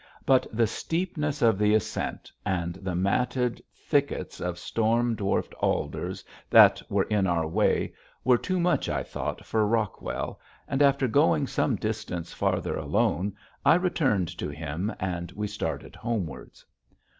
[0.25, 6.81] But the steepness of the ascent and the matted thickets of storm dwarfed alders that
[6.89, 7.93] were in our way
[8.23, 13.75] were too much, I thought, for Rockwell, and after going some distance farther alone I
[13.75, 16.65] returned to him and we started homewards.